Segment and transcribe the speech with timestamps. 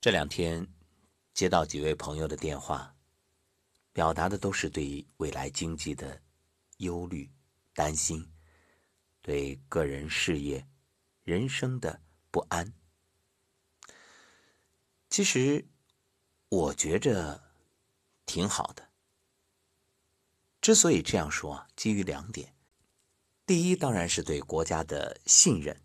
[0.00, 0.64] 这两天
[1.34, 2.94] 接到几位朋友的电话，
[3.92, 6.22] 表达的都是对未来经济的
[6.76, 7.28] 忧虑、
[7.74, 8.24] 担心，
[9.22, 10.64] 对个人事业、
[11.24, 12.00] 人生的
[12.30, 12.72] 不安。
[15.10, 15.66] 其实，
[16.48, 17.42] 我觉着
[18.24, 18.90] 挺好的。
[20.60, 22.54] 之所以这样说，基于两点：
[23.44, 25.82] 第一，当然是对国家的信任、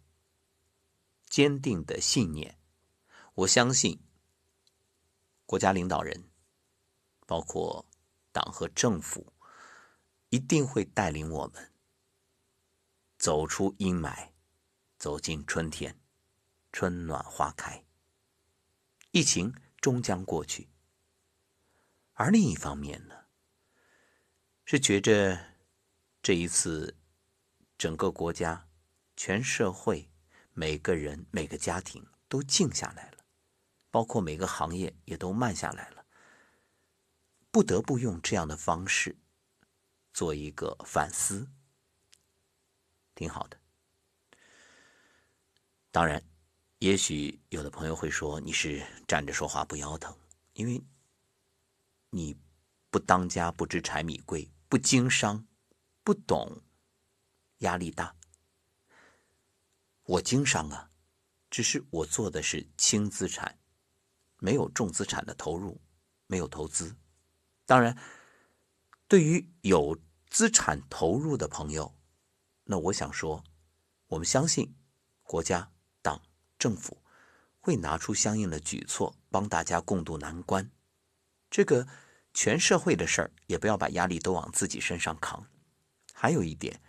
[1.28, 2.60] 坚定的信念。
[3.36, 4.00] 我相信，
[5.48, 6.30] 国家领导人，
[7.26, 7.88] 包括
[8.32, 9.34] 党和政府，
[10.30, 11.74] 一定会带领我们
[13.18, 14.30] 走出阴霾，
[15.00, 16.00] 走进春天，
[16.72, 17.84] 春暖花开。
[19.10, 20.70] 疫情终将过去。
[22.14, 23.26] 而另一方面呢，
[24.64, 25.56] 是觉着
[26.22, 27.00] 这一次，
[27.80, 28.70] 整个国家、
[29.18, 30.12] 全社会、
[30.54, 33.23] 每个人、每个家庭都静下来了。
[33.94, 36.04] 包括每个行业也都慢下来了，
[37.52, 39.16] 不得不用这样的方式
[40.12, 41.48] 做一个反思，
[43.14, 43.60] 挺好的。
[45.92, 46.24] 当然，
[46.80, 50.18] 也许有的朋友会说你是站着说话不腰疼，
[50.54, 50.84] 因为
[52.10, 52.36] 你
[52.90, 55.46] 不当家不知柴米贵，不经商
[56.04, 56.64] 不懂
[57.60, 58.16] 压力大。
[60.02, 60.90] 我经商啊，
[61.52, 63.60] 只是我做的是轻资产。
[64.44, 65.80] 没有重资产的投入，
[66.28, 66.98] 没有投资。
[67.66, 67.98] 当然，
[69.08, 69.98] 对于有
[70.30, 71.96] 资产投入的朋友，
[72.66, 73.42] 那我想说，
[74.08, 74.76] 我们相信
[75.22, 75.72] 国家、
[76.02, 76.22] 党、
[76.60, 77.02] 政府
[77.62, 80.70] 会拿出相应的举措，帮大家共度难关。
[81.50, 81.88] 这个
[82.34, 85.48] 全社会的事儿，也不要把压力都往自己身上扛。
[86.12, 86.82] 还有一点，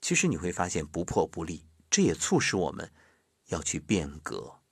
[0.00, 2.90] 其实你会发现不破不立，这也促使我们
[3.48, 4.62] 要去变革，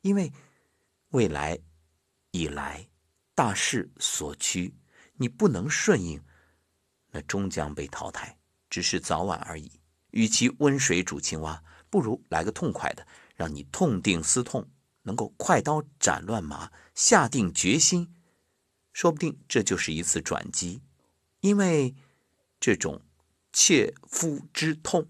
[0.00, 0.32] 因为
[1.10, 1.60] 未来。
[2.34, 2.88] 以来，
[3.32, 4.74] 大势所趋，
[5.18, 6.20] 你不能顺应，
[7.12, 8.36] 那终将被淘汰，
[8.68, 9.80] 只是早晚而已。
[10.10, 13.06] 与其温水煮青蛙，不如来个痛快的，
[13.36, 14.68] 让你痛定思痛，
[15.02, 18.12] 能够快刀斩乱麻，下定决心，
[18.92, 20.82] 说不定这就是一次转机。
[21.38, 21.94] 因为
[22.58, 23.00] 这种
[23.52, 25.08] 切肤之痛，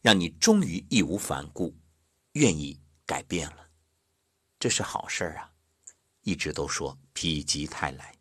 [0.00, 1.76] 让你终于义无反顾，
[2.32, 3.68] 愿意改变了，
[4.58, 5.51] 这是好事儿啊。
[6.22, 8.18] 一直都说否极泰来，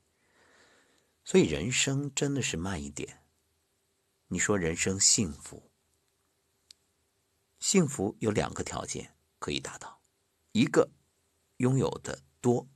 [1.23, 3.23] 所以人生真的是慢一点。
[4.28, 5.72] 你说人生幸福，
[7.59, 10.01] 幸福有两个条件可以达到：
[10.51, 10.89] 一个
[11.57, 12.67] 拥有的多，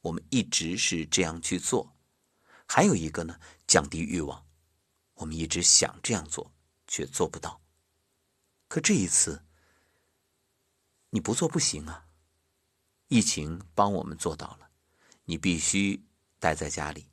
[0.00, 1.94] 我们一直是这样去做；
[2.66, 4.46] 还有一个呢，降低欲望，
[5.14, 6.54] 我们一直想这样做
[6.86, 7.60] 却做不到。
[8.68, 9.44] 可这一次，
[11.10, 12.08] 你不做不行啊。
[13.12, 14.70] 疫情帮我们做到了，
[15.26, 16.02] 你必须
[16.38, 17.10] 待在家里，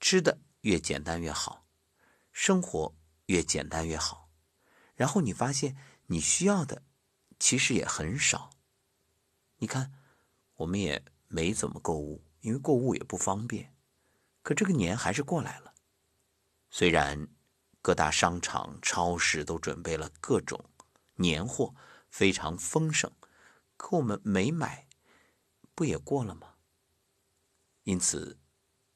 [0.00, 1.64] 吃的越简单越好，
[2.32, 2.92] 生活
[3.26, 4.28] 越简单越好。
[4.96, 6.82] 然后你发现你需要的
[7.38, 8.50] 其实也很少。
[9.58, 9.92] 你看，
[10.54, 13.76] 我们也没怎么购物，因为购物也不方便。
[14.42, 15.72] 可这个年还是过来了，
[16.68, 17.28] 虽然
[17.80, 20.68] 各大商场、超市都准备了各种
[21.14, 21.76] 年货，
[22.10, 23.12] 非常丰盛，
[23.76, 24.88] 可我们没买。
[25.74, 26.54] 不也过了吗？
[27.84, 28.38] 因此，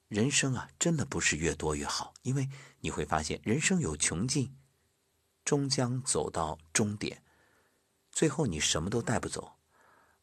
[0.08, 2.48] 人生啊，真的不是越多越好，因为
[2.80, 4.56] 你会发现，人生有穷尽，
[5.44, 7.24] 终将走到终点，
[8.12, 9.58] 最后你什么都带不走，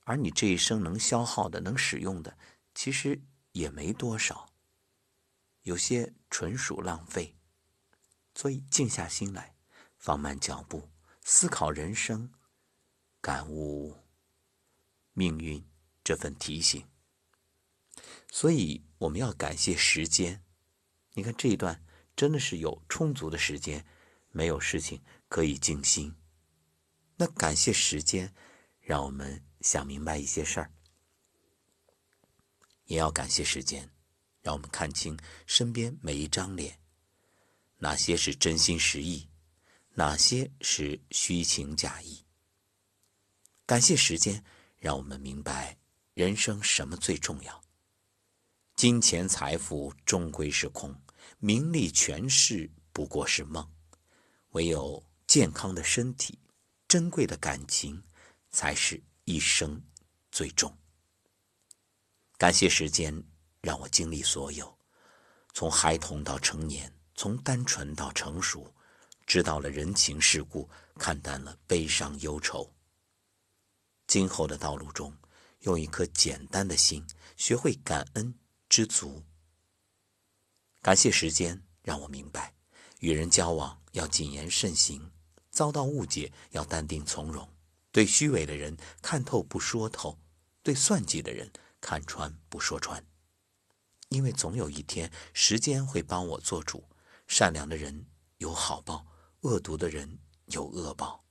[0.06, 2.38] 而你这一生能消耗的、能使用的，
[2.74, 3.22] 其实
[3.52, 4.50] 也没多少，
[5.64, 7.36] 有些纯属浪费。
[8.36, 9.56] 所以，静下心来，
[9.98, 10.90] 放慢脚步，
[11.22, 12.32] 思考人生，
[13.22, 14.04] 感悟
[15.12, 15.73] 命运。
[16.04, 16.86] 这份提醒，
[18.30, 20.44] 所以我们要感谢时间。
[21.14, 23.86] 你看这一段真的是有充足的时间，
[24.32, 26.16] 没有事情可以静心。
[27.16, 28.34] 那感谢时间，
[28.82, 30.70] 让我们想明白一些事儿；
[32.86, 33.90] 也要感谢时间，
[34.42, 36.80] 让我们看清身边每一张脸，
[37.78, 39.30] 哪些是真心实意，
[39.94, 42.26] 哪些是虚情假意。
[43.66, 44.44] 感谢时间，
[44.78, 45.78] 让我们明白。
[46.14, 47.64] 人生什么最重要？
[48.76, 50.96] 金钱财富终归是空，
[51.40, 53.68] 名利权势不过是梦。
[54.50, 56.38] 唯有健康的身体、
[56.88, 58.00] 珍贵的感情，
[58.52, 59.82] 才是一生
[60.32, 60.78] 最重。
[62.38, 63.24] 感谢时间
[63.62, 64.78] 让我经历所有，
[65.52, 68.72] 从孩童到成年，从单纯到成熟，
[69.26, 72.72] 知道了人情世故，看淡了悲伤忧愁。
[74.06, 75.12] 今后的道路中。
[75.64, 77.06] 用一颗简单的心，
[77.36, 78.34] 学会感恩
[78.70, 79.24] 知足。
[80.82, 82.54] 感谢时间让我明白，
[83.00, 85.12] 与人交往要谨言慎行，
[85.50, 87.50] 遭到误解要淡定从容，
[87.92, 90.20] 对虚伪的人看透不说透，
[90.62, 93.06] 对算计的人看穿不说穿。
[94.10, 96.84] 因为总有一天，时间会帮我做主。
[97.26, 98.06] 善良的人
[98.38, 99.08] 有好报，
[99.42, 101.24] 恶毒的人有恶报。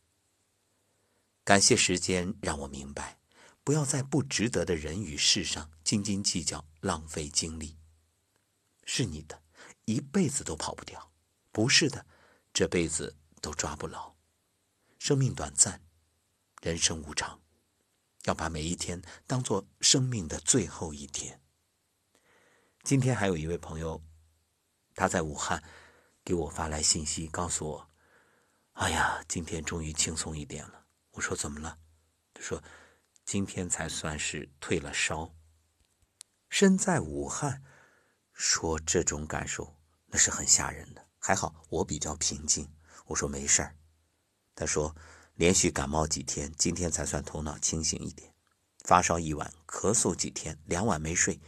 [1.45, 3.19] 感谢时间让我明白，
[3.65, 7.79] 不要在不值得的人与事上斤斤计较，浪费精力。
[8.85, 9.43] 是你的，
[9.85, 10.99] 一辈子都跑不掉；
[11.53, 12.05] 不是的，
[12.53, 14.17] 这辈子都抓不牢。
[14.99, 15.81] 生命短暂，
[16.61, 17.41] 人生无常，
[18.25, 21.41] 要把每一天当做生命的最后一天。
[22.83, 24.03] 今天还有一位朋友，
[24.97, 25.63] 他在武汉
[26.25, 27.91] 给我发来信息，告诉我
[28.75, 31.79] ：“哎呀，今天终于轻松一点了。”我说：“怎么了？”
[32.35, 32.61] 他说
[33.33, 35.35] ：“今天才算是退了烧。”
[36.51, 37.65] 身在武汉，
[38.35, 39.75] 说这种感受
[40.09, 41.09] 那是很吓人的。
[41.19, 42.71] 还好我比较平静。
[43.07, 43.75] 我说：“没事儿。”
[44.55, 44.95] 他说
[45.37, 48.35] ：“连续感冒几天，今天才算头脑清醒一点。
[48.85, 51.41] 发烧一晚，咳嗽几天，两晚没睡。”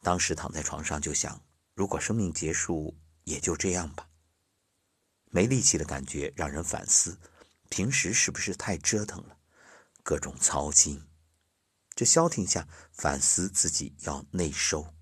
[0.00, 1.44] 当时躺在床上就想，
[1.74, 4.08] 如果生命结束，也就这样吧。
[5.26, 7.20] 没力气的感觉让人反思，
[7.68, 9.36] 平时是不是太折腾了，
[10.02, 11.02] 各种操心。
[11.94, 14.94] 这消停下，反思自己要内收。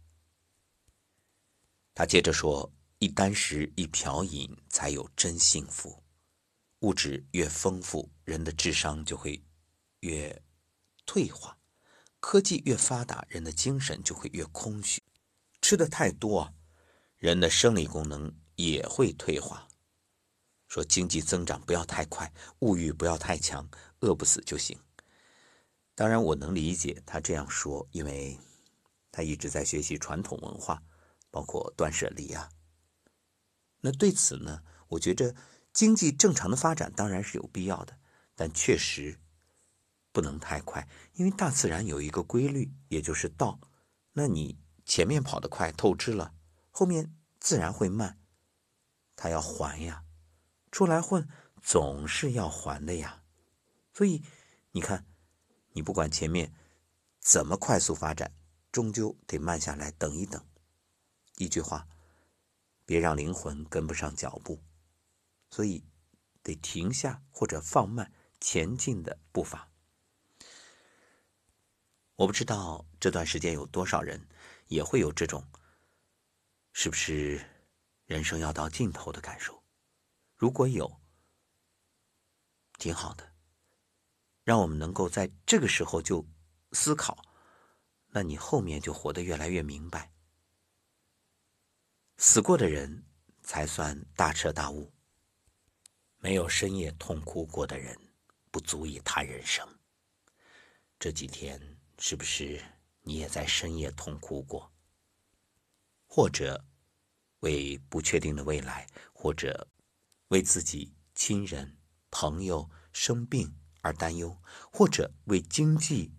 [1.94, 6.02] 他接着说：“一箪食，一瓢饮，才有真幸福。
[6.80, 9.44] 物质越丰富，人的智商就会
[10.00, 10.42] 越
[11.06, 11.58] 退化。”
[12.20, 15.02] 科技越发达，人的精神就会越空虚。
[15.62, 16.54] 吃的太多，
[17.16, 19.68] 人的生理功能也会退化。
[20.68, 23.68] 说经济增长不要太快，物欲不要太强，
[24.00, 24.78] 饿不死就行。
[26.00, 28.38] 当然，我能理解他这样说，因为
[29.12, 30.82] 他一直在学习传统文化，
[31.30, 32.48] 包括断舍离啊。
[33.82, 35.34] 那对此呢，我觉着
[35.74, 37.98] 经济正常的发展当然是有必要的，
[38.34, 39.20] 但确实。
[40.10, 43.60] 不能太快，因为大自然有一个规律，也就是道。
[44.14, 46.32] 那你前面跑得快，透支了，
[46.70, 48.18] 后面自然会慢。
[49.16, 50.04] 他要还呀，
[50.72, 51.28] 出来混
[51.60, 53.22] 总是要还的呀。
[53.92, 54.24] 所以
[54.72, 55.04] 你看，
[55.72, 56.52] 你不管前面
[57.18, 58.32] 怎么快速发展，
[58.72, 60.44] 终究得慢下来等一等。
[61.36, 61.88] 一句话，
[62.84, 64.62] 别让灵魂跟不上脚步。
[65.50, 65.84] 所以
[66.42, 69.68] 得停下或者放慢前进的步伐。
[72.14, 74.28] 我不知道这段时间有多少人
[74.68, 75.44] 也会有这种，
[76.72, 77.44] 是不是
[78.06, 79.62] 人生要到尽头的感受？
[80.36, 81.00] 如果有，
[82.78, 83.29] 挺好的，
[84.44, 86.26] 让我们能够在这个时候就
[86.72, 87.24] 思考，
[88.08, 90.12] 那你后面就活得越来越明白。
[92.18, 93.04] 死过的人
[93.42, 94.92] 才算大彻大悟，
[96.18, 97.96] 没有深夜痛哭过的人，
[98.50, 99.66] 不足以谈人生。
[100.98, 101.76] 这几天。
[102.02, 102.64] 是不是
[103.02, 104.72] 你也在深夜痛哭过？
[106.06, 106.64] 或者
[107.40, 109.68] 为不确定的未来，或者
[110.28, 111.76] 为自己亲人、
[112.10, 114.40] 朋友生病而担忧，
[114.72, 116.12] 或者为经济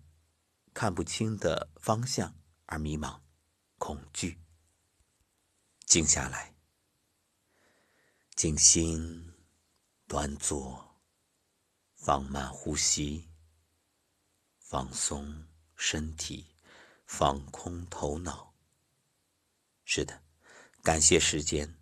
[0.74, 2.34] 看不清的方向
[2.66, 3.20] 而迷茫、
[3.78, 4.40] 恐惧？
[5.86, 6.54] 静下来，
[8.34, 9.32] 静心，
[10.06, 11.00] 端坐，
[11.94, 13.28] 放慢呼吸，
[14.58, 15.46] 放松。
[15.74, 16.46] 身体
[17.06, 18.54] 放空头脑。
[19.84, 20.22] 是的，
[20.80, 21.76] 感谢时间。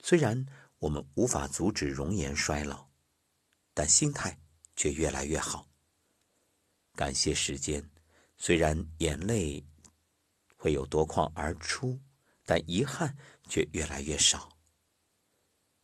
[0.00, 0.44] 虽然
[0.80, 2.88] 我们无法阻止容颜衰老，
[3.74, 4.40] 但心态
[4.78, 5.68] 却越来越好。
[6.94, 7.90] 感谢时间，
[8.36, 9.66] 虽然眼泪
[10.54, 11.98] 会有夺眶而出，
[12.44, 13.18] 但遗憾
[13.48, 14.56] 却越来越少。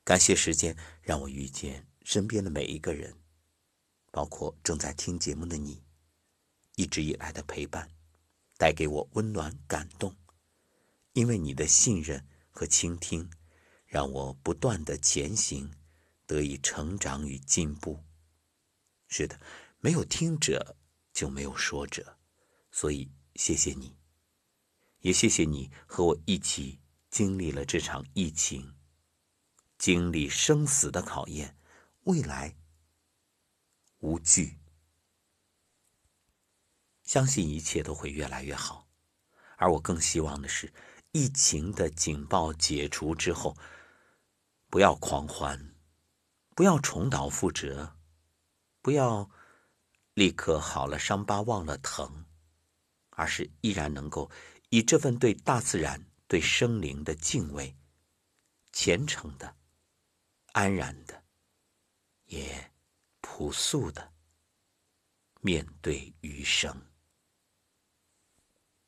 [0.05, 3.13] 感谢时间，让我遇见身边的每一个人，
[4.13, 5.83] 包括正在听节目的你。
[6.77, 7.91] 一直以来的陪伴，
[8.57, 10.15] 带给我温暖感动，
[11.15, 13.29] 因为你的信任和倾听，
[13.87, 15.69] 让我不断的前行，
[16.27, 18.01] 得以成长与进步。
[19.09, 19.41] 是的，
[19.81, 20.77] 没有听者
[21.13, 22.19] 就没有说者，
[22.71, 23.97] 所以谢谢你，
[25.01, 26.81] 也谢谢你和我一起
[27.11, 28.75] 经历了这场疫情，
[29.79, 31.57] 经历生死的考验，
[32.05, 32.57] 未来
[33.99, 34.59] 无惧。
[37.03, 38.89] 相信一切都会越来越好，
[39.57, 40.73] 而我更希望的是，
[41.13, 43.57] 疫情的警报解除之后，
[44.71, 45.77] 不要狂欢，
[46.57, 47.95] 不要重蹈覆辙，
[48.85, 49.31] 不要
[50.13, 52.27] 立刻好了伤疤忘了疼，
[53.09, 54.31] 而是依然能够
[54.69, 57.75] 以这份对大自然、对生灵的敬畏，
[58.73, 59.57] 虔诚的、
[60.53, 61.25] 安然的，
[62.27, 62.73] 也
[63.23, 64.13] 朴素的
[65.41, 66.94] 面对余生。